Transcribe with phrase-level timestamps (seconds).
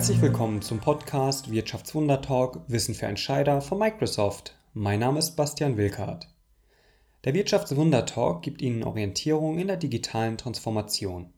[0.00, 4.56] Herzlich willkommen zum Podcast Wirtschaftswunder Talk Wissen für Entscheider von Microsoft.
[4.72, 6.26] Mein Name ist Bastian Wilkart.
[7.24, 11.34] Der Wirtschaftswunder Talk gibt Ihnen Orientierung in der digitalen Transformation.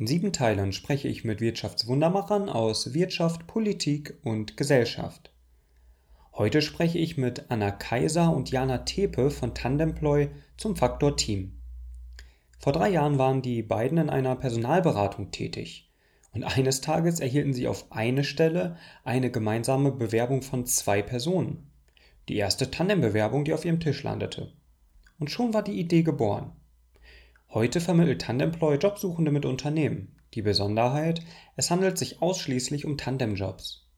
[0.00, 5.30] In sieben Teilen spreche ich mit Wirtschaftswundermachern aus Wirtschaft, Politik und Gesellschaft.
[6.32, 11.60] Heute spreche ich mit Anna Kaiser und Jana Tepe von Tandemploy zum Faktor Team.
[12.58, 15.85] Vor drei Jahren waren die beiden in einer Personalberatung tätig
[16.36, 21.70] und eines Tages erhielten sie auf eine Stelle eine gemeinsame Bewerbung von zwei Personen.
[22.28, 24.52] Die erste Tandembewerbung, die auf ihrem Tisch landete.
[25.18, 26.52] Und schon war die Idee geboren.
[27.48, 30.14] Heute vermittelt Tandemploy Jobsuchende mit Unternehmen.
[30.34, 31.22] Die Besonderheit,
[31.56, 33.88] es handelt sich ausschließlich um Tandemjobs.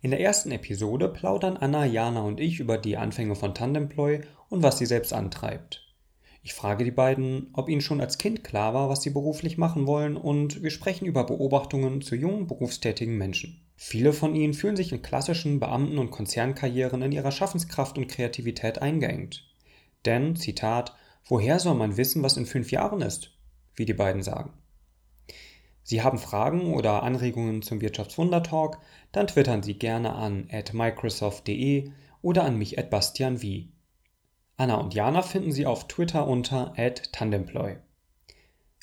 [0.00, 4.62] In der ersten Episode plaudern Anna, Jana und ich über die Anfänge von Tandemploy und
[4.62, 5.81] was sie selbst antreibt.
[6.42, 9.86] Ich frage die beiden, ob ihnen schon als Kind klar war, was sie beruflich machen
[9.86, 13.60] wollen und wir sprechen über Beobachtungen zu jungen berufstätigen Menschen.
[13.76, 18.82] Viele von ihnen fühlen sich in klassischen Beamten- und Konzernkarrieren in ihrer Schaffenskraft und Kreativität
[18.82, 19.48] eingeengt.
[20.04, 23.30] Denn, Zitat, Woher soll man wissen, was in fünf Jahren ist?
[23.74, 24.52] Wie die beiden sagen.
[25.84, 28.78] Sie haben Fragen oder Anregungen zum Wirtschaftswunder-Talk,
[29.12, 31.90] dann twittern Sie gerne an microsoft.de
[32.22, 33.71] oder an mich at bastianwie.
[34.62, 36.72] Anna und Jana finden Sie auf Twitter unter
[37.10, 37.78] tandemploy.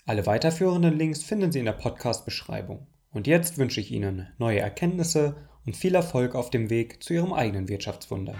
[0.05, 2.87] Alle weiterführenden Links finden Sie in der Podcast-Beschreibung.
[3.13, 7.31] Und jetzt wünsche ich Ihnen neue Erkenntnisse und viel Erfolg auf dem Weg zu Ihrem
[7.31, 8.35] eigenen Wirtschaftswunder.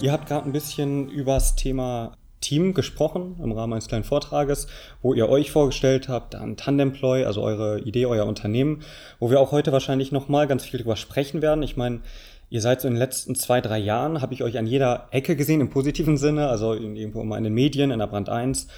[0.00, 4.66] Ihr habt gerade ein bisschen über das Thema Team gesprochen im Rahmen eines kleinen Vortrages,
[5.00, 8.82] wo ihr euch vorgestellt habt, dann Tandemploy, also eure Idee, euer Unternehmen,
[9.18, 11.62] wo wir auch heute wahrscheinlich nochmal ganz viel drüber sprechen werden.
[11.62, 12.02] Ich meine,
[12.50, 15.36] ihr seid so in den letzten zwei, drei Jahren, habe ich euch an jeder Ecke
[15.36, 18.68] gesehen, im positiven Sinne, also irgendwo immer in den Medien, in der Brand 1.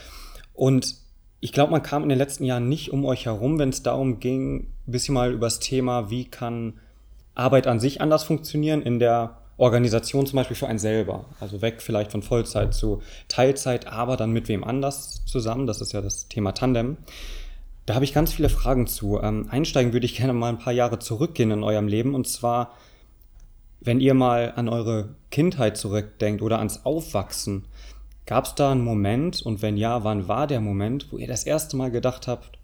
[0.55, 0.95] Und
[1.41, 4.21] ich glaube, man kam in den letzten Jahren nicht um euch herum, wenn es darum
[4.21, 6.75] ging, ein bisschen mal über das Thema, wie kann
[7.35, 11.25] Arbeit an sich anders funktionieren in der Organisation zum Beispiel für einen selber.
[11.41, 15.67] Also weg vielleicht von Vollzeit zu Teilzeit, aber dann mit wem anders zusammen.
[15.67, 16.99] Das ist ja das Thema Tandem.
[17.87, 19.21] Da habe ich ganz viele Fragen zu.
[19.23, 22.15] Ähm, einsteigen würde ich gerne mal ein paar Jahre zurückgehen in eurem Leben.
[22.15, 22.75] Und zwar,
[23.81, 27.65] wenn ihr mal an eure Kindheit zurückdenkt oder ans Aufwachsen,
[28.27, 31.45] gab es da einen Moment und wenn ja, wann war der Moment, wo ihr das
[31.45, 32.59] erste Mal gedacht habt,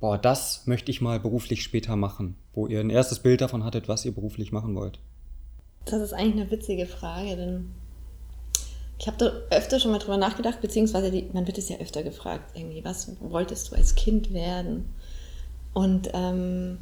[0.00, 3.88] boah, das möchte ich mal beruflich später machen, wo ihr ein erstes Bild davon hattet,
[3.88, 4.98] was ihr beruflich machen wollt?
[5.90, 7.74] Das ist eigentlich eine witzige Frage, denn
[8.98, 12.02] ich habe da öfter schon mal drüber nachgedacht, beziehungsweise die, man wird es ja öfter
[12.02, 14.92] gefragt, irgendwie, was wolltest du als Kind werden?
[15.72, 16.78] Und ähm,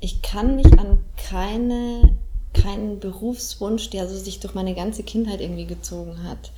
[0.00, 2.16] ich kann mich an keine,
[2.54, 6.50] keinen Berufswunsch, der so sich durch meine ganze Kindheit irgendwie gezogen hat,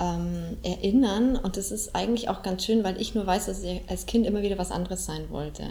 [0.00, 1.36] ähm, erinnern.
[1.36, 4.26] Und das ist eigentlich auch ganz schön, weil ich nur weiß, dass ich als Kind
[4.26, 5.64] immer wieder was anderes sein wollte.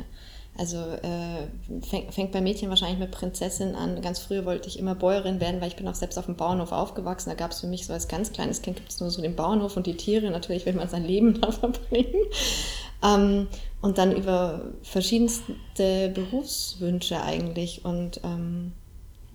[0.58, 4.02] Also äh, fängt, fängt bei Mädchen wahrscheinlich mit Prinzessin an.
[4.02, 6.72] Ganz früher wollte ich immer Bäuerin werden, weil ich bin auch selbst auf dem Bauernhof
[6.72, 7.30] aufgewachsen.
[7.30, 9.36] Da gab es für mich so als ganz kleines Kind gibt es nur so den
[9.36, 10.32] Bauernhof und die Tiere.
[10.32, 12.24] Natürlich will man sein Leben da verbringen.
[13.04, 13.48] Ähm,
[13.82, 17.86] und dann über verschiedenste Berufswünsche eigentlich.
[17.86, 18.74] Und ähm,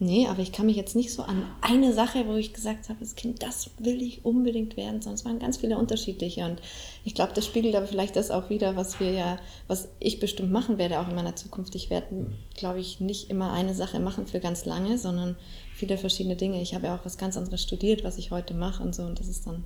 [0.02, 2.98] Nee, aber ich kann mich jetzt nicht so an eine Sache, wo ich gesagt habe,
[2.98, 6.44] das Kind, das will ich unbedingt werden, es waren ganz viele unterschiedliche.
[6.44, 6.60] Und
[7.04, 10.50] ich glaube, das spiegelt aber vielleicht das auch wieder, was wir ja, was ich bestimmt
[10.50, 11.76] machen werde, auch in meiner Zukunft.
[11.76, 12.26] Ich werde,
[12.56, 15.36] glaube ich, nicht immer eine Sache machen für ganz lange, sondern
[15.72, 16.60] viele verschiedene Dinge.
[16.60, 19.04] Ich habe ja auch was ganz anderes studiert, was ich heute mache und so.
[19.04, 19.64] Und das ist dann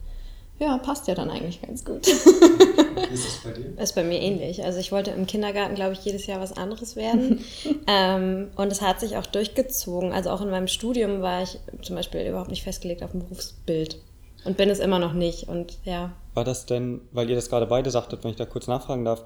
[0.59, 2.07] ja, passt ja dann eigentlich ganz gut.
[2.07, 3.79] Wie ist es bei dir?
[3.79, 4.65] Ist bei mir ähnlich.
[4.65, 7.45] Also ich wollte im Kindergarten, glaube ich, jedes Jahr was anderes werden.
[7.87, 10.13] ähm, und es hat sich auch durchgezogen.
[10.13, 13.99] Also auch in meinem Studium war ich zum Beispiel überhaupt nicht festgelegt auf ein Berufsbild.
[14.45, 15.49] Und bin es immer noch nicht.
[15.49, 16.13] Und ja.
[16.33, 19.25] War das denn, weil ihr das gerade beide sagtet, wenn ich da kurz nachfragen darf,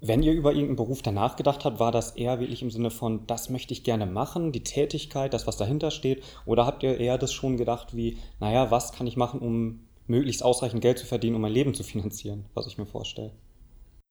[0.00, 3.26] wenn ihr über irgendeinen Beruf danach gedacht habt, war das eher wirklich im Sinne von,
[3.26, 6.22] das möchte ich gerne machen, die Tätigkeit, das, was dahinter steht?
[6.44, 10.42] Oder habt ihr eher das schon gedacht wie, naja, was kann ich machen, um möglichst
[10.42, 13.32] ausreichend Geld zu verdienen, um mein Leben zu finanzieren, was ich mir vorstelle.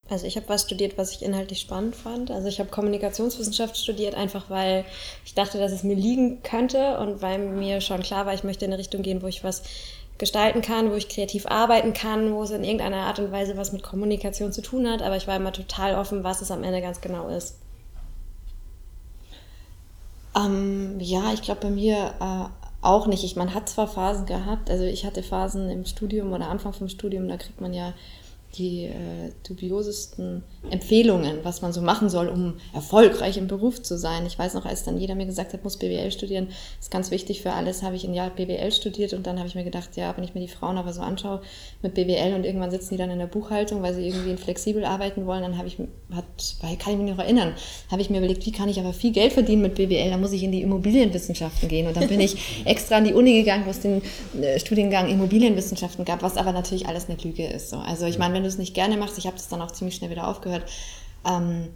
[0.10, 2.30] Also ich habe was studiert, was ich inhaltlich spannend fand.
[2.30, 4.86] Also ich habe Kommunikationswissenschaft studiert, einfach weil
[5.24, 8.66] ich dachte, dass es mir liegen könnte und weil mir schon klar war, ich möchte
[8.66, 9.64] in eine Richtung gehen, wo ich was
[10.18, 13.72] gestalten kann, wo ich kreativ arbeiten kann, wo es in irgendeiner Art und Weise was
[13.72, 15.02] mit Kommunikation zu tun hat.
[15.02, 17.58] Aber ich war immer total offen, was es am Ende ganz genau ist.
[20.36, 23.24] Ähm, ja, ich glaube bei mir äh, auch nicht.
[23.24, 26.90] Ich, man hat zwar Phasen gehabt, also ich hatte Phasen im Studium oder Anfang vom
[26.90, 27.94] Studium, da kriegt man ja
[28.56, 34.26] die äh, dubiosesten Empfehlungen, was man so machen soll, um erfolgreich im Beruf zu sein.
[34.26, 37.42] Ich weiß noch, als dann jeder mir gesagt hat, muss BWL studieren, ist ganz wichtig
[37.42, 40.16] für alles, habe ich ein Jahr BWL studiert und dann habe ich mir gedacht, ja,
[40.16, 41.42] wenn ich mir die Frauen aber so anschaue
[41.82, 45.26] mit BWL und irgendwann sitzen die dann in der Buchhaltung, weil sie irgendwie flexibel arbeiten
[45.26, 45.78] wollen, dann habe ich,
[46.12, 46.26] hat,
[46.62, 47.54] weil kann ich mich noch erinnern,
[47.90, 50.32] habe ich mir überlegt, wie kann ich aber viel Geld verdienen mit BWL, dann muss
[50.32, 53.72] ich in die Immobilienwissenschaften gehen und dann bin ich extra an die Uni gegangen, wo
[53.72, 54.02] es den
[54.42, 57.70] äh, Studiengang Immobilienwissenschaften gab, was aber natürlich alles eine Lüge ist.
[57.70, 57.78] So.
[57.78, 59.96] Also ich meine, wenn du es nicht gerne machst, ich habe das dann auch ziemlich
[59.96, 60.70] schnell wieder aufgehört.
[61.26, 61.70] Ähm,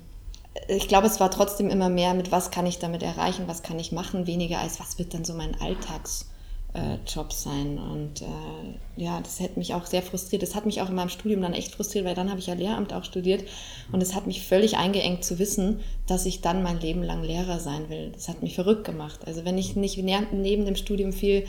[0.67, 3.79] ich glaube, es war trotzdem immer mehr mit, was kann ich damit erreichen, was kann
[3.79, 7.77] ich machen, weniger als was wird dann so mein Alltagsjob äh, sein.
[7.77, 10.41] Und äh, ja, das hätte mich auch sehr frustriert.
[10.41, 12.55] Das hat mich auch in meinem Studium dann echt frustriert, weil dann habe ich ja
[12.55, 13.43] Lehramt auch studiert
[13.91, 17.59] und es hat mich völlig eingeengt zu wissen, dass ich dann mein Leben lang Lehrer
[17.59, 18.11] sein will.
[18.13, 19.21] Das hat mich verrückt gemacht.
[19.25, 21.45] Also wenn ich nicht neben dem Studium viel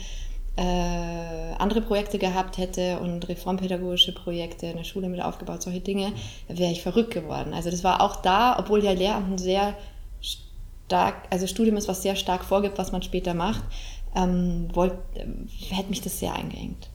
[0.61, 6.11] andere Projekte gehabt hätte und reformpädagogische Projekte, eine Schule mit aufgebaut, solche Dinge,
[6.47, 7.53] wäre ich verrückt geworden.
[7.53, 9.75] Also das war auch da, obwohl ja Lehramt ein sehr
[10.21, 13.63] stark, also Studium ist, was sehr stark vorgibt, was man später macht,
[14.15, 15.25] ähm, wollt, äh,
[15.73, 16.89] hätte mich das sehr eingeengt.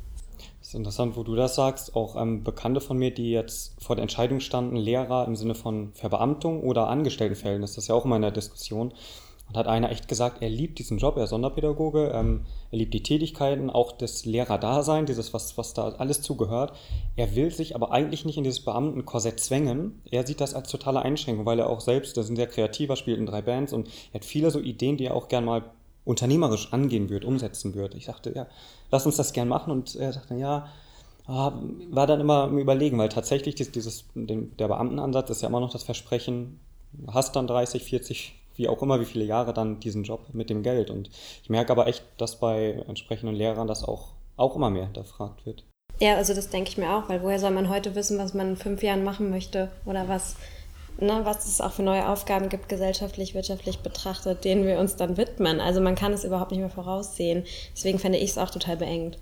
[0.61, 1.95] Das ist interessant, wo du das sagst.
[1.95, 5.93] Auch ähm, Bekannte von mir, die jetzt vor der Entscheidung standen, Lehrer im Sinne von
[5.95, 8.93] Verbeamtung oder Angestelltenverhältnis, das ist ja auch immer in der Diskussion.
[9.49, 12.95] Und hat einer echt gesagt, er liebt diesen Job, er ist Sonderpädagoge, ähm, er liebt
[12.95, 16.73] die Tätigkeiten, auch das Lehrerdasein, dieses, was, was da alles zugehört.
[17.17, 20.01] Er will sich aber eigentlich nicht in dieses Beamtenkorsett zwängen.
[20.11, 22.97] Er sieht das als totale Einschränkung, weil er auch selbst, er ist ein sehr kreativer,
[22.97, 25.63] spielt in drei Bands und er hat viele so Ideen, die er auch gern mal
[26.05, 27.95] unternehmerisch angehen wird, umsetzen wird.
[27.95, 28.47] Ich dachte, ja,
[28.91, 30.69] lass uns das gern machen und er sagte, ja,
[31.27, 31.53] ah,
[31.91, 35.83] war dann immer im Überlegen, weil tatsächlich dieses, der Beamtenansatz ist ja immer noch das
[35.83, 36.61] Versprechen,
[37.09, 40.63] hast dann 30, 40, wie auch immer, wie viele Jahre dann diesen Job mit dem
[40.63, 40.91] Geld.
[40.91, 41.11] Und
[41.43, 45.65] ich merke aber echt, dass bei entsprechenden Lehrern das auch, auch immer mehr hinterfragt wird.
[46.01, 48.51] Ja, also das denke ich mir auch, weil woher soll man heute wissen, was man
[48.51, 50.37] in fünf Jahren machen möchte oder was,
[50.99, 55.17] ne, was es auch für neue Aufgaben gibt, gesellschaftlich, wirtschaftlich betrachtet, denen wir uns dann
[55.17, 55.61] widmen.
[55.61, 57.45] Also man kann es überhaupt nicht mehr voraussehen.
[57.77, 59.19] Deswegen fände ich es auch total beengt.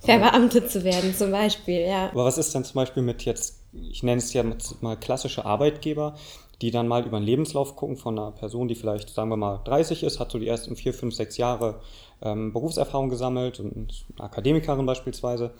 [0.00, 2.10] Verbeamtet zu werden zum Beispiel, ja.
[2.10, 4.44] Aber was ist denn zum Beispiel mit jetzt, ich nenne es ja
[4.80, 6.16] mal klassische Arbeitgeber,
[6.60, 9.60] die dann mal über den Lebenslauf gucken von einer Person, die vielleicht, sagen wir mal,
[9.64, 11.80] 30 ist, hat so die ersten vier, fünf, sechs Jahre
[12.20, 15.52] ähm, Berufserfahrung gesammelt und eine Akademikerin beispielsweise.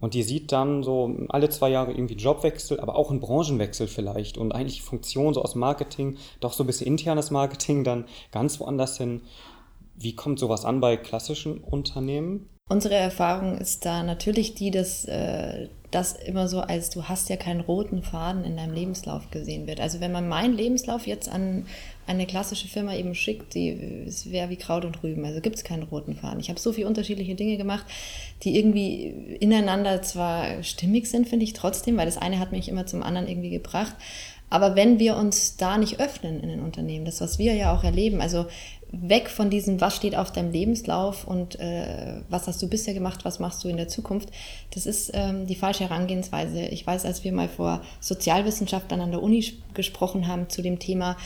[0.00, 4.38] Und die sieht dann so alle zwei Jahre irgendwie Jobwechsel, aber auch einen Branchenwechsel vielleicht
[4.38, 8.96] und eigentlich Funktion so aus Marketing, doch so ein bisschen internes Marketing dann ganz woanders
[8.96, 9.22] hin.
[9.96, 12.48] Wie kommt sowas an bei klassischen Unternehmen?
[12.70, 17.36] Unsere Erfahrung ist da natürlich die, dass äh, das immer so als du hast ja
[17.36, 19.80] keinen roten Faden in deinem Lebenslauf gesehen wird.
[19.80, 21.64] Also wenn man meinen Lebenslauf jetzt an
[22.06, 25.24] eine klassische Firma eben schickt, die es wäre wie Kraut und Rüben.
[25.24, 26.40] Also gibt es keinen roten Faden.
[26.40, 27.86] Ich habe so viele unterschiedliche Dinge gemacht,
[28.42, 32.86] die irgendwie ineinander zwar stimmig sind, finde ich trotzdem, weil das eine hat mich immer
[32.86, 33.94] zum anderen irgendwie gebracht.
[34.50, 37.84] Aber wenn wir uns da nicht öffnen in den Unternehmen, das, was wir ja auch
[37.84, 38.46] erleben, also
[38.90, 43.24] weg von diesem, was steht auf deinem Lebenslauf und äh, was hast du bisher gemacht,
[43.24, 44.30] was machst du in der Zukunft,
[44.72, 46.62] das ist ähm, die falsche Herangehensweise.
[46.62, 51.16] Ich weiß, als wir mal vor Sozialwissenschaftlern an der Uni gesprochen haben zu dem Thema,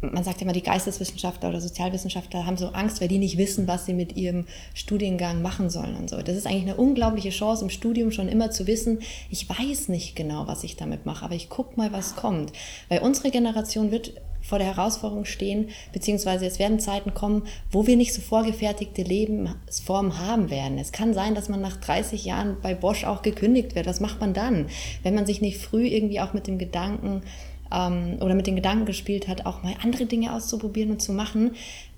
[0.00, 3.86] man sagt immer, die Geisteswissenschaftler oder Sozialwissenschaftler haben so Angst, weil die nicht wissen, was
[3.86, 6.20] sie mit ihrem Studiengang machen sollen und so.
[6.22, 9.00] Das ist eigentlich eine unglaubliche Chance im Studium schon immer zu wissen,
[9.30, 12.52] ich weiß nicht genau, was ich damit mache, aber ich gucke mal, was kommt.
[12.88, 17.96] Weil unsere Generation wird vor der Herausforderung stehen, beziehungsweise es werden Zeiten kommen, wo wir
[17.96, 20.78] nicht so vorgefertigte Lebensformen haben werden.
[20.78, 23.86] Es kann sein, dass man nach 30 Jahren bei Bosch auch gekündigt wird.
[23.86, 24.66] Was macht man dann,
[25.02, 27.22] wenn man sich nicht früh irgendwie auch mit dem Gedanken
[27.72, 31.52] ähm, oder mit den Gedanken gespielt hat, auch mal andere Dinge auszuprobieren und zu machen,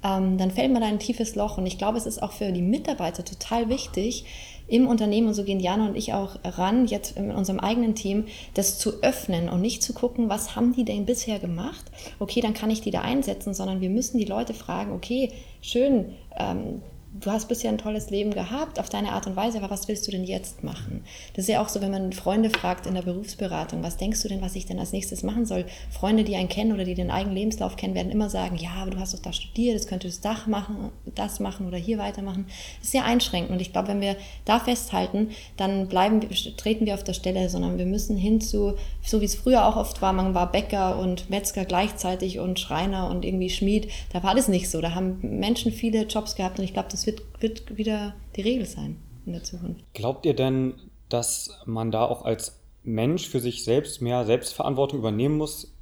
[0.04, 1.58] ähm, dann fällt man da ein tiefes Loch.
[1.58, 4.24] Und ich glaube, es ist auch für die Mitarbeiter total wichtig,
[4.68, 8.24] im Unternehmen, und so gehen Jana und ich auch ran, jetzt in unserem eigenen Team,
[8.54, 11.84] das zu öffnen und nicht zu gucken, was haben die denn bisher gemacht?
[12.20, 16.14] Okay, dann kann ich die da einsetzen, sondern wir müssen die Leute fragen, okay, schön,
[16.38, 16.80] ähm,
[17.20, 20.06] du hast bisher ein tolles Leben gehabt auf deine Art und Weise, aber was willst
[20.06, 21.04] du denn jetzt machen?
[21.34, 24.28] Das ist ja auch so, wenn man Freunde fragt in der Berufsberatung, was denkst du
[24.28, 25.66] denn, was ich denn als nächstes machen soll?
[25.90, 28.92] Freunde, die einen kennen oder die den eigenen Lebenslauf kennen, werden immer sagen, ja, aber
[28.92, 32.46] du hast doch da studiert, jetzt könntest du das machen, das machen oder hier weitermachen.
[32.78, 36.20] Das ist sehr einschränkend und ich glaube, wenn wir da festhalten, dann bleiben,
[36.56, 39.76] treten wir auf der Stelle, sondern wir müssen hin zu, so wie es früher auch
[39.76, 44.34] oft war, man war Bäcker und Metzger gleichzeitig und Schreiner und irgendwie Schmied, da war
[44.34, 44.80] das nicht so.
[44.80, 48.42] Da haben Menschen viele Jobs gehabt und ich glaube, das das wird, wird wieder die
[48.42, 49.82] Regel sein in der Zukunft.
[49.94, 50.74] Glaubt ihr denn,
[51.08, 55.72] dass man da auch als Mensch für sich selbst mehr Selbstverantwortung übernehmen muss?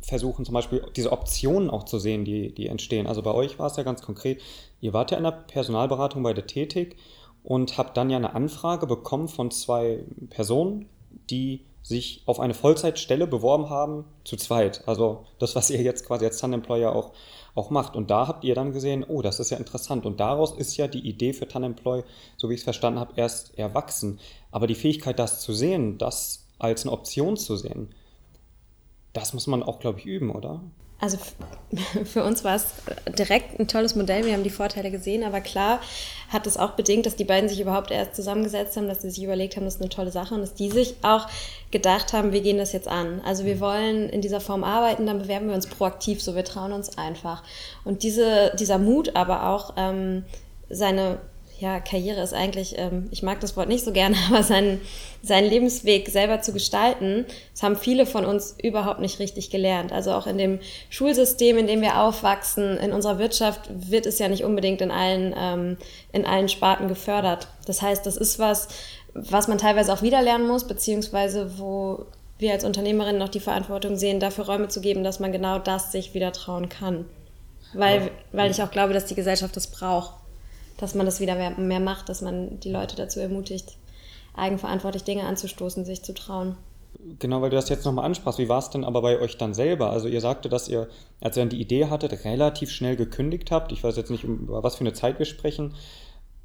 [0.00, 3.06] Versuchen zum Beispiel diese Optionen auch zu sehen, die, die entstehen.
[3.06, 4.40] Also bei euch war es ja ganz konkret,
[4.80, 6.96] ihr wart ja in der Personalberatung bei der Tätig
[7.42, 10.88] und habt dann ja eine Anfrage bekommen von zwei Personen,
[11.28, 14.86] die sich auf eine Vollzeitstelle beworben haben, zu zweit.
[14.86, 17.12] Also das, was ihr jetzt quasi als Tanemployer auch,
[17.60, 17.94] auch macht.
[17.94, 20.06] Und da habt ihr dann gesehen, oh, das ist ja interessant.
[20.06, 22.02] Und daraus ist ja die Idee für Tanemploy,
[22.36, 24.18] so wie ich es verstanden habe, erst erwachsen.
[24.50, 27.94] Aber die Fähigkeit, das zu sehen, das als eine Option zu sehen,
[29.12, 30.62] das muss man auch, glaube ich, üben, oder?
[31.00, 31.18] Also
[32.04, 32.66] für uns war es
[33.18, 34.24] direkt ein tolles Modell.
[34.24, 35.80] Wir haben die Vorteile gesehen, aber klar
[36.28, 39.24] hat es auch bedingt, dass die beiden sich überhaupt erst zusammengesetzt haben, dass sie sich
[39.24, 41.26] überlegt haben, das ist eine tolle Sache und dass die sich auch
[41.70, 43.20] gedacht haben, wir gehen das jetzt an.
[43.24, 46.72] Also wir wollen in dieser Form arbeiten, dann bewerben wir uns proaktiv, so wir trauen
[46.72, 47.42] uns einfach.
[47.84, 50.24] Und diese, dieser Mut aber auch, ähm,
[50.68, 51.18] seine
[51.60, 54.80] ja, Karriere ist eigentlich, ähm, ich mag das Wort nicht so gerne, aber seinen,
[55.22, 59.92] seinen Lebensweg selber zu gestalten, das haben viele von uns überhaupt nicht richtig gelernt.
[59.92, 64.28] Also auch in dem Schulsystem, in dem wir aufwachsen, in unserer Wirtschaft wird es ja
[64.28, 65.76] nicht unbedingt in allen, ähm,
[66.12, 67.48] in allen Sparten gefördert.
[67.66, 68.68] Das heißt, das ist was,
[69.12, 72.06] was man teilweise auch wieder lernen muss, beziehungsweise wo
[72.38, 75.92] wir als Unternehmerinnen noch die Verantwortung sehen, dafür Räume zu geben, dass man genau das
[75.92, 77.04] sich wieder trauen kann.
[77.74, 80.19] Weil, weil ich auch glaube, dass die Gesellschaft das braucht
[80.80, 83.76] dass man das wieder mehr, mehr macht, dass man die Leute dazu ermutigt,
[84.34, 86.56] eigenverantwortlich Dinge anzustoßen, sich zu trauen.
[87.18, 88.38] Genau, weil du das jetzt nochmal ansprachst.
[88.38, 89.90] Wie war es denn aber bei euch dann selber?
[89.90, 90.88] Also ihr sagte, dass ihr,
[91.20, 93.72] als ihr dann die Idee hattet, relativ schnell gekündigt habt.
[93.72, 95.74] Ich weiß jetzt nicht, über was für eine Zeit wir sprechen.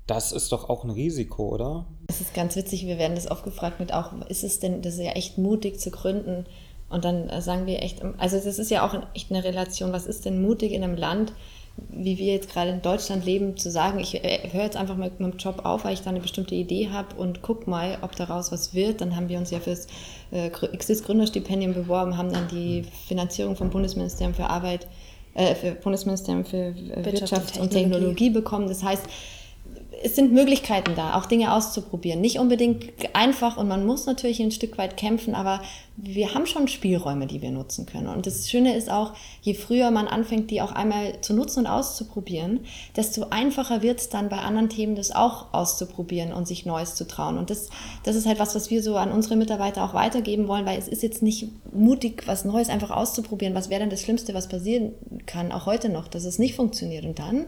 [0.08, 1.88] Das ist doch auch ein Risiko, oder?
[2.08, 4.94] Es ist ganz witzig, wir werden das oft gefragt mit auch, ist es denn, das
[4.94, 6.46] ist ja echt mutig zu gründen.
[6.90, 10.06] Und dann äh, sagen wir echt, also das ist ja auch echt eine Relation, was
[10.06, 11.34] ist denn mutig in einem Land,
[11.78, 15.20] wie wir jetzt gerade in Deutschland leben, zu sagen, ich äh, höre jetzt einfach mit
[15.20, 18.52] meinem Job auf, weil ich da eine bestimmte Idee habe und guck mal, ob daraus
[18.52, 19.02] was wird.
[19.02, 19.88] Dann haben wir uns ja fürs
[20.32, 24.88] äh, Exist Gründerstipendium beworben, haben dann die Finanzierung vom Bundesministerium für Arbeit,
[25.34, 27.92] äh, für Bundesministerium für Wirtschaft, Wirtschaft und Technologie.
[27.92, 28.68] Technologie bekommen.
[28.68, 29.04] Das heißt,
[30.04, 32.22] es sind Möglichkeiten da, auch Dinge auszuprobieren.
[32.22, 35.62] Nicht unbedingt einfach und man muss natürlich ein Stück weit kämpfen, aber
[35.98, 38.08] wir haben schon Spielräume, die wir nutzen können.
[38.08, 41.68] Und das Schöne ist auch, je früher man anfängt, die auch einmal zu nutzen und
[41.68, 42.62] auszuprobieren,
[42.98, 47.08] desto einfacher wird es dann bei anderen Themen, das auch auszuprobieren und sich Neues zu
[47.08, 47.38] trauen.
[47.38, 47.70] Und das,
[48.04, 50.90] das ist halt was, was wir so an unsere Mitarbeiter auch weitergeben wollen, weil es
[50.90, 53.56] ist jetzt nicht mutig, was Neues einfach auszuprobieren.
[53.56, 54.92] Was wäre denn das Schlimmste, was passieren
[55.26, 57.06] kann, auch heute noch, dass es nicht funktioniert.
[57.06, 57.46] Und dann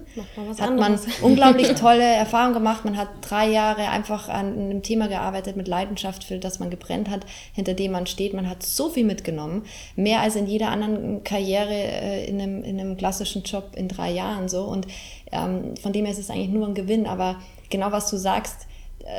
[0.58, 2.86] hat man unglaublich tolle Erfahrungen gemacht.
[2.86, 7.10] Man hat drei Jahre einfach an einem Thema gearbeitet mit Leidenschaft, für das man gebrennt
[7.10, 9.64] hat, hinter dem man steht man hat so viel mitgenommen,
[9.98, 14.12] mehr als in jeder anderen Karriere äh, in, einem, in einem klassischen Job in drei
[14.12, 14.64] Jahren so.
[14.64, 14.88] Und
[15.34, 17.06] ähm, von dem her ist es eigentlich nur ein Gewinn.
[17.06, 17.36] Aber
[17.70, 18.68] genau was du sagst,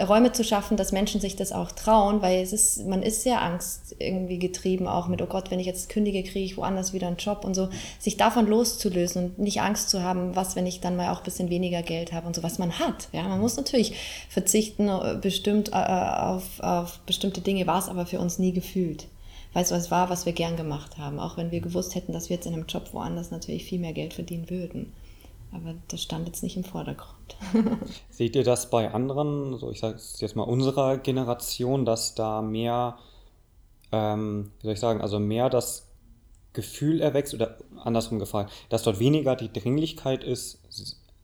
[0.06, 3.42] Räume zu schaffen, dass Menschen sich das auch trauen, weil es ist, man ist sehr
[3.42, 7.06] Angst irgendwie getrieben, auch mit, oh Gott, wenn ich jetzt kündige, kriege ich woanders wieder
[7.06, 7.68] einen Job und so,
[7.98, 11.24] sich davon loszulösen und nicht Angst zu haben, was, wenn ich dann mal auch ein
[11.24, 13.08] bisschen weniger Geld habe und so, was man hat.
[13.12, 13.94] Ja, man muss natürlich
[14.28, 19.06] verzichten, äh, bestimmt äh, auf, auf bestimmte Dinge war es aber für uns nie gefühlt.
[19.54, 22.28] Weil es was war, was wir gern gemacht haben, auch wenn wir gewusst hätten, dass
[22.28, 24.92] wir jetzt in einem Job woanders natürlich viel mehr Geld verdienen würden.
[25.52, 27.36] Aber das stand jetzt nicht im Vordergrund.
[28.10, 32.98] Seht ihr das bei anderen, so ich sage jetzt mal unserer Generation, dass da mehr,
[33.92, 35.88] ähm, wie soll ich sagen, also mehr das
[36.52, 40.60] Gefühl erwächst oder andersrum gefragt, dass dort weniger die Dringlichkeit ist,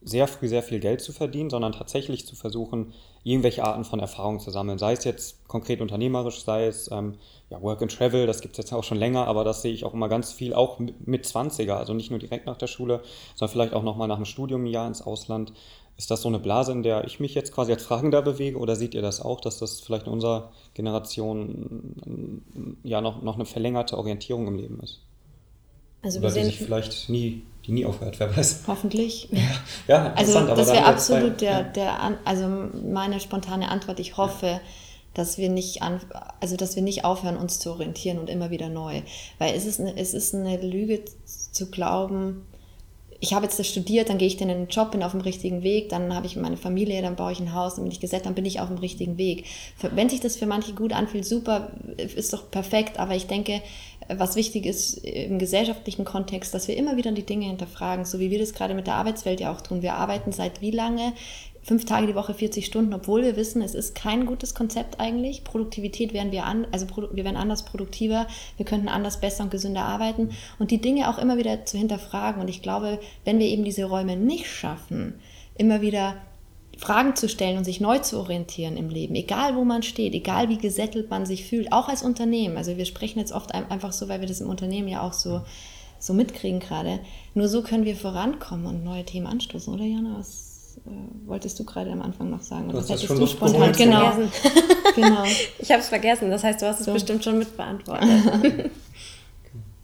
[0.00, 2.92] sehr früh sehr viel Geld zu verdienen, sondern tatsächlich zu versuchen,
[3.24, 4.78] irgendwelche Arten von Erfahrungen zu sammeln.
[4.78, 7.14] Sei es jetzt konkret unternehmerisch, sei es ähm,
[7.50, 9.84] ja, Work and Travel, das gibt es jetzt auch schon länger, aber das sehe ich
[9.84, 13.00] auch immer ganz viel, auch mit 20er, also nicht nur direkt nach der Schule,
[13.34, 15.52] sondern vielleicht auch nochmal nach dem Studium ein Jahr ins Ausland.
[15.96, 18.76] Ist das so eine Blase, in der ich mich jetzt quasi als Fragender bewege oder
[18.76, 22.42] seht ihr das auch, dass das vielleicht in unserer Generation
[22.82, 25.00] ja noch, noch eine verlängerte Orientierung im Leben ist?
[26.02, 28.64] Also Oder die sich vielleicht nie, die nie aufhört, wer weiß.
[28.66, 29.28] Hoffentlich.
[29.30, 29.38] Ja,
[29.88, 32.46] ja also das wäre absolut der, der, also
[32.86, 34.00] meine spontane Antwort.
[34.00, 34.60] Ich hoffe, ja.
[35.14, 36.00] dass wir nicht an,
[36.40, 39.02] also dass wir nicht aufhören, uns zu orientieren und immer wieder neu.
[39.38, 41.04] Weil es ist eine, es ist eine Lüge
[41.52, 42.46] zu glauben,
[43.24, 45.22] ich habe jetzt das studiert, dann gehe ich dann in den Job, bin auf dem
[45.22, 48.00] richtigen Weg, dann habe ich meine Familie, dann baue ich ein Haus, dann bin ich
[48.00, 49.46] gesetzt, dann bin ich auf dem richtigen Weg.
[49.94, 53.62] Wenn sich das für manche gut anfühlt, super, ist doch perfekt, aber ich denke,
[54.08, 58.30] was wichtig ist im gesellschaftlichen Kontext, dass wir immer wieder die Dinge hinterfragen, so wie
[58.30, 59.82] wir das gerade mit der Arbeitswelt ja auch tun.
[59.82, 61.12] Wir arbeiten seit wie lange?
[61.62, 65.44] Fünf Tage die Woche, 40 Stunden, obwohl wir wissen, es ist kein gutes Konzept eigentlich.
[65.44, 68.26] Produktivität werden wir an, also wir werden anders produktiver,
[68.58, 72.42] wir könnten anders, besser und gesünder arbeiten und die Dinge auch immer wieder zu hinterfragen.
[72.42, 75.14] Und ich glaube, wenn wir eben diese Räume nicht schaffen,
[75.56, 76.16] immer wieder
[76.78, 80.48] Fragen zu stellen und sich neu zu orientieren im Leben, egal wo man steht, egal
[80.48, 82.56] wie gesättelt man sich fühlt, auch als Unternehmen.
[82.56, 85.42] Also wir sprechen jetzt oft einfach so, weil wir das im Unternehmen ja auch so,
[85.98, 87.00] so mitkriegen gerade.
[87.34, 90.16] Nur so können wir vorankommen und neue Themen anstoßen, oder Jana?
[90.18, 90.90] Was äh,
[91.26, 92.68] wolltest du gerade am Anfang noch sagen?
[92.68, 94.12] Oder das hättest du spontan genau.
[94.94, 95.24] genau.
[95.58, 96.92] Ich habe es vergessen, das heißt, du hast es so.
[96.92, 98.08] bestimmt schon mitbeantwortet.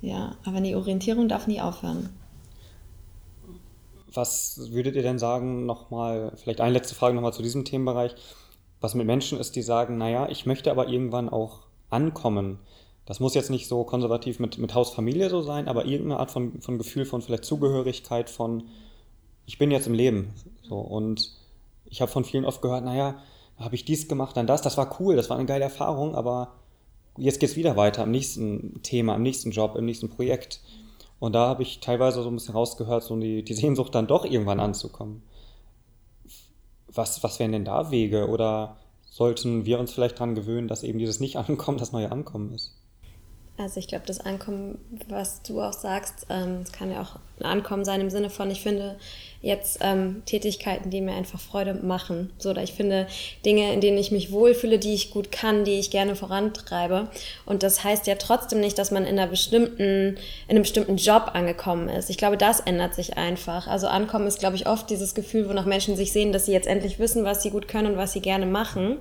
[0.03, 2.09] ja, aber die Orientierung darf nie aufhören.
[4.13, 8.15] Was würdet ihr denn sagen, nochmal, vielleicht eine letzte Frage nochmal zu diesem Themenbereich,
[8.81, 12.59] was mit Menschen ist, die sagen, naja, ich möchte aber irgendwann auch ankommen.
[13.07, 16.31] Das muss jetzt nicht so konservativ mit, mit Haus, Familie so sein, aber irgendeine Art
[16.31, 18.65] von, von Gefühl von vielleicht Zugehörigkeit, von
[19.47, 20.33] ich bin jetzt im Leben.
[20.63, 21.33] So, und
[21.87, 23.17] ich habe von vielen oft gehört, naja,
[23.59, 26.55] habe ich dies gemacht, dann das, das war cool, das war eine geile Erfahrung, aber
[27.17, 30.61] jetzt geht es wieder weiter am nächsten Thema, am nächsten Job, im nächsten Projekt.
[31.21, 34.25] Und da habe ich teilweise so ein bisschen rausgehört, so die, die Sehnsucht dann doch
[34.25, 35.23] irgendwann anzukommen.
[36.89, 38.29] Was, was wären denn da Wege?
[38.29, 38.79] Oder
[39.11, 42.80] sollten wir uns vielleicht daran gewöhnen, dass eben dieses Nicht-Ankommen das neue Ankommen ist?
[43.61, 47.85] Also ich glaube, das Ankommen, was du auch sagst, ähm, kann ja auch ein Ankommen
[47.85, 48.97] sein im Sinne von, ich finde
[49.43, 52.33] jetzt ähm, Tätigkeiten, die mir einfach Freude machen.
[52.39, 53.07] So, oder ich finde
[53.45, 57.09] Dinge, in denen ich mich wohlfühle, die ich gut kann, die ich gerne vorantreibe.
[57.45, 61.31] Und das heißt ja trotzdem nicht, dass man in einer bestimmten, in einem bestimmten Job
[61.35, 62.09] angekommen ist.
[62.09, 63.67] Ich glaube, das ändert sich einfach.
[63.67, 66.67] Also Ankommen ist, glaube ich, oft dieses Gefühl, wonach Menschen sich sehen, dass sie jetzt
[66.67, 68.99] endlich wissen, was sie gut können und was sie gerne machen.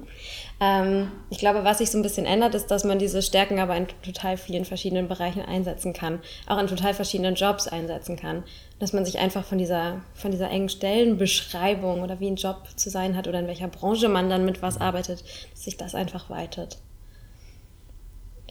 [0.62, 3.78] Ähm, ich glaube, was sich so ein bisschen ändert, ist, dass man diese Stärken aber
[3.78, 8.44] in total vielen verschiedenen Bereichen einsetzen kann, auch in total verschiedenen Jobs einsetzen kann.
[8.78, 12.90] Dass man sich einfach von dieser, von dieser engen Stellenbeschreibung oder wie ein Job zu
[12.90, 16.30] sein hat oder in welcher Branche man dann mit was arbeitet, dass sich das einfach
[16.30, 16.78] weitet.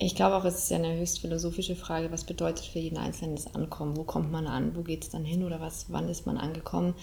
[0.01, 3.35] Ich glaube auch, es ist ja eine höchst philosophische Frage, was bedeutet für jeden Einzelnen
[3.35, 3.97] das Ankommen?
[3.97, 4.77] Wo kommt man an?
[4.77, 5.87] Wo geht es dann hin oder was?
[5.89, 6.95] Wann ist man angekommen?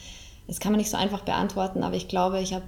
[0.47, 2.63] Das kann man nicht so einfach beantworten, aber ich glaube, ich habe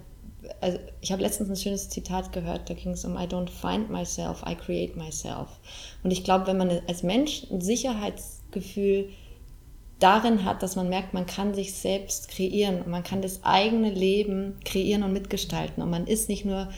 [0.62, 3.90] also ich habe letztens ein schönes Zitat gehört, da ging es um I don't find
[3.90, 5.48] myself, I create myself.
[6.04, 9.10] Und ich glaube, wenn man als Mensch ein Sicherheitsgefühl
[10.00, 13.90] darin hat, dass man merkt, man kann sich selbst kreieren und man kann das eigene
[13.90, 16.70] Leben kreieren und mitgestalten und man ist nicht nur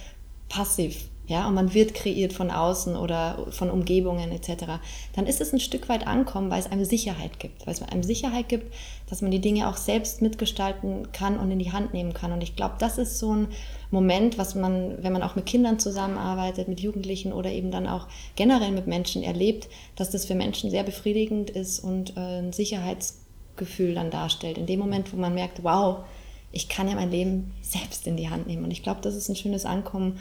[0.50, 4.80] passiv ja, und man wird kreiert von außen oder von Umgebungen etc.,
[5.14, 8.02] dann ist es ein Stück weit ankommen, weil es einem Sicherheit gibt, weil es einem
[8.02, 8.74] Sicherheit gibt,
[9.12, 12.32] dass man die Dinge auch selbst mitgestalten kann und in die Hand nehmen kann.
[12.32, 13.48] Und ich glaube, das ist so ein
[13.92, 18.08] Moment, was man, wenn man auch mit Kindern zusammenarbeitet, mit Jugendlichen oder eben dann auch
[18.36, 23.94] generell mit Menschen erlebt, dass das für Menschen sehr befriedigend ist und äh, ein Sicherheitsgefühl
[23.94, 24.58] dann darstellt.
[24.58, 26.06] In dem Moment, wo man merkt, wow,
[26.52, 28.64] ich kann ja mein Leben selbst in die Hand nehmen.
[28.64, 30.20] Und ich glaube, das ist ein schönes Ankommen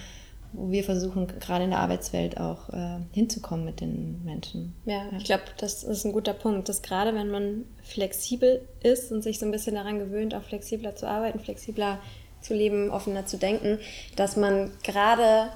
[0.53, 4.75] wo wir versuchen, gerade in der Arbeitswelt auch äh, hinzukommen mit den Menschen.
[4.87, 5.19] Ja, ja.
[5.19, 9.38] ich glaube, das ist ein guter Punkt, dass gerade wenn man flexibel ist und sich
[9.38, 11.99] so ein bisschen daran gewöhnt, auch flexibler zu arbeiten, flexibler
[12.41, 13.79] zu leben, offener zu denken,
[14.17, 15.51] dass man gerade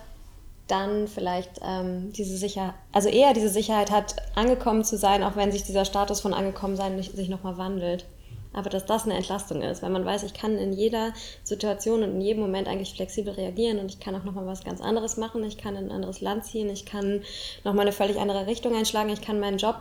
[0.66, 5.52] dann vielleicht ähm, diese Sicherheit, also eher diese Sicherheit hat, angekommen zu sein, auch wenn
[5.52, 8.06] sich dieser Status von angekommen sein sich nochmal wandelt
[8.52, 11.12] aber dass das eine Entlastung ist, weil man weiß, ich kann in jeder
[11.42, 14.80] Situation und in jedem Moment eigentlich flexibel reagieren und ich kann auch nochmal was ganz
[14.80, 17.22] anderes machen, ich kann in ein anderes Land ziehen, ich kann
[17.64, 19.76] nochmal eine völlig andere Richtung einschlagen, ich kann meinen Job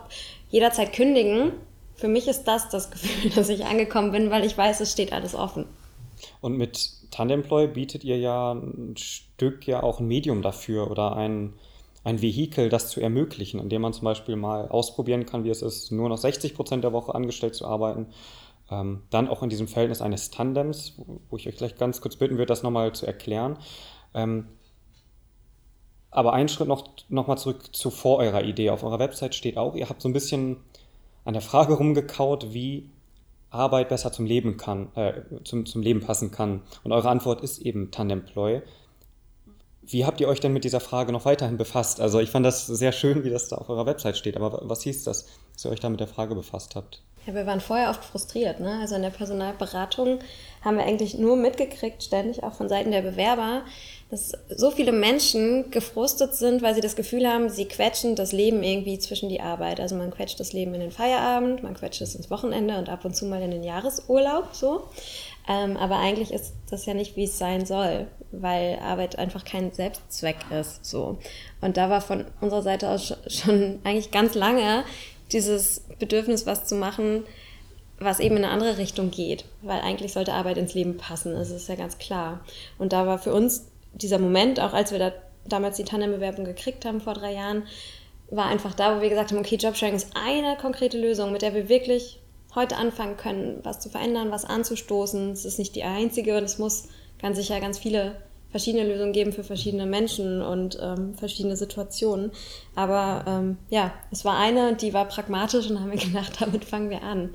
[0.50, 1.52] jederzeit kündigen.
[1.94, 5.12] Für mich ist das das Gefühl, dass ich angekommen bin, weil ich weiß, es steht
[5.12, 5.66] alles offen.
[6.40, 11.54] Und mit Tandemploy bietet ihr ja ein Stück ja auch ein Medium dafür oder ein,
[12.04, 15.92] ein Vehikel, das zu ermöglichen, indem man zum Beispiel mal ausprobieren kann, wie es ist,
[15.92, 18.06] nur noch 60 Prozent der Woche angestellt zu arbeiten
[18.72, 20.94] ähm, dann auch in diesem Verhältnis eines Tandems,
[21.28, 23.58] wo ich euch gleich ganz kurz bitten würde, das nochmal zu erklären.
[24.14, 24.48] Ähm,
[26.10, 28.70] aber einen Schritt noch, noch mal zurück zu vor eurer Idee.
[28.70, 30.56] Auf eurer Website steht auch, ihr habt so ein bisschen
[31.24, 32.88] an der Frage rumgekaut, wie
[33.50, 36.62] Arbeit besser zum Leben kann, äh, zum, zum Leben passen kann.
[36.82, 38.62] Und eure Antwort ist eben Tandemploy.
[39.82, 42.00] Wie habt ihr euch denn mit dieser Frage noch weiterhin befasst?
[42.00, 44.82] Also ich fand das sehr schön, wie das da auf eurer Website steht, aber was
[44.82, 47.02] hieß das, dass ihr euch da mit der Frage befasst habt?
[47.26, 48.58] Ja, wir waren vorher oft frustriert.
[48.58, 48.78] Ne?
[48.80, 50.18] Also in der Personalberatung
[50.64, 53.62] haben wir eigentlich nur mitgekriegt, ständig auch von Seiten der Bewerber,
[54.10, 58.62] dass so viele Menschen gefrustet sind, weil sie das Gefühl haben, sie quetschen das Leben
[58.62, 59.80] irgendwie zwischen die Arbeit.
[59.80, 63.04] Also man quetscht das Leben in den Feierabend, man quetscht es ins Wochenende und ab
[63.04, 64.82] und zu mal in den Jahresurlaub so.
[65.48, 69.72] Ähm, aber eigentlich ist das ja nicht, wie es sein soll, weil Arbeit einfach kein
[69.72, 70.84] Selbstzweck ist.
[70.84, 71.18] So.
[71.60, 74.84] Und da war von unserer Seite aus schon eigentlich ganz lange
[75.32, 77.24] dieses Bedürfnis, was zu machen,
[77.98, 81.50] was eben in eine andere Richtung geht, weil eigentlich sollte Arbeit ins Leben passen, das
[81.50, 82.40] ist ja ganz klar.
[82.78, 85.12] Und da war für uns dieser Moment, auch als wir da
[85.46, 87.64] damals die Tandembewerbung gekriegt haben vor drei Jahren,
[88.30, 91.54] war einfach da, wo wir gesagt haben, okay, Jobsharing ist eine konkrete Lösung, mit der
[91.54, 92.20] wir wirklich
[92.54, 95.32] heute anfangen können, was zu verändern, was anzustoßen.
[95.32, 96.88] Es ist nicht die einzige und es muss
[97.20, 98.16] ganz sicher ganz viele
[98.52, 102.30] verschiedene Lösungen geben für verschiedene Menschen und ähm, verschiedene Situationen.
[102.76, 106.90] Aber ähm, ja, es war eine, die war pragmatisch und haben wir gedacht, damit fangen
[106.90, 107.34] wir an.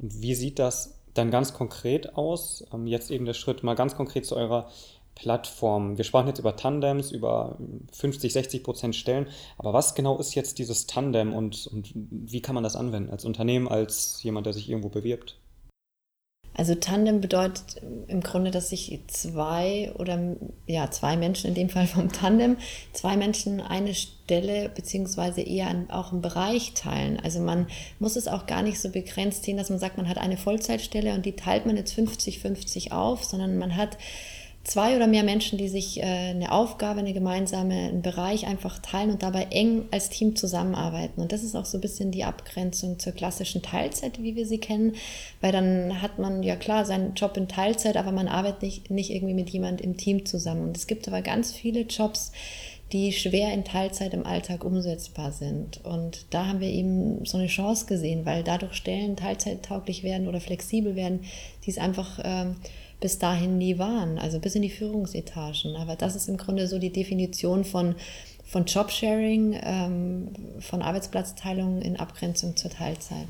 [0.00, 2.64] Und wie sieht das dann ganz konkret aus?
[2.72, 4.68] Ähm, jetzt eben der Schritt mal ganz konkret zu eurer
[5.14, 5.96] Plattform.
[5.96, 7.56] Wir sprachen jetzt über Tandems, über
[7.92, 9.28] 50, 60 Prozent Stellen.
[9.58, 13.24] Aber was genau ist jetzt dieses Tandem und, und wie kann man das anwenden als
[13.24, 15.36] Unternehmen, als jemand, der sich irgendwo bewirbt?
[16.56, 20.36] Also Tandem bedeutet im Grunde, dass sich zwei oder
[20.66, 22.56] ja zwei Menschen in dem Fall vom Tandem
[22.92, 27.18] zwei Menschen eine Stelle beziehungsweise eher auch einen Bereich teilen.
[27.20, 27.66] Also man
[27.98, 31.12] muss es auch gar nicht so begrenzt sehen, dass man sagt, man hat eine Vollzeitstelle
[31.12, 33.98] und die teilt man jetzt 50-50 auf, sondern man hat
[34.64, 39.10] zwei oder mehr Menschen, die sich äh, eine Aufgabe, eine gemeinsame, einen Bereich einfach teilen
[39.10, 41.20] und dabei eng als Team zusammenarbeiten.
[41.20, 44.58] Und das ist auch so ein bisschen die Abgrenzung zur klassischen Teilzeit, wie wir sie
[44.58, 44.94] kennen,
[45.40, 49.10] weil dann hat man ja klar seinen Job in Teilzeit, aber man arbeitet nicht, nicht
[49.10, 50.68] irgendwie mit jemand im Team zusammen.
[50.68, 52.32] Und es gibt aber ganz viele Jobs,
[52.92, 55.84] die schwer in Teilzeit im Alltag umsetzbar sind.
[55.84, 60.40] Und da haben wir eben so eine Chance gesehen, weil dadurch Stellen teilzeittauglich werden oder
[60.40, 61.24] flexibel werden,
[61.64, 62.56] die es einfach ähm,
[63.04, 65.76] bis dahin nie waren, also bis in die Führungsetagen.
[65.76, 67.96] Aber das ist im Grunde so die Definition von,
[68.46, 70.28] von Jobsharing, ähm,
[70.60, 73.26] von Arbeitsplatzteilung in Abgrenzung zur Teilzeit.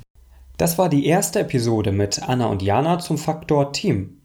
[0.58, 4.20] Das war die erste Episode mit Anna und Jana zum Faktor Team.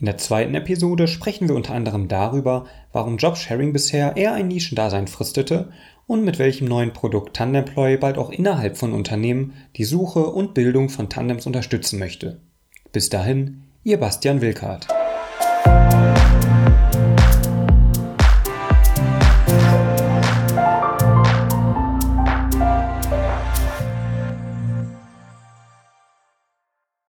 [0.00, 5.06] In der zweiten Episode sprechen wir unter anderem darüber, warum Jobsharing bisher eher ein Nischendasein
[5.06, 5.70] fristete
[6.08, 10.88] und mit welchem neuen Produkt Tandemploy bald auch innerhalb von Unternehmen die Suche und Bildung
[10.88, 12.40] von Tandems unterstützen möchte.
[12.90, 14.88] Bis dahin, Ihr Bastian Wilkart.